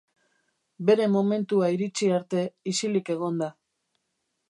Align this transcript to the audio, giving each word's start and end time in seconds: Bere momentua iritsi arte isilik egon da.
Bere 0.89 1.05
momentua 1.17 1.69
iritsi 1.75 2.11
arte 2.17 2.49
isilik 2.75 3.13
egon 3.19 3.41
da. 3.45 3.55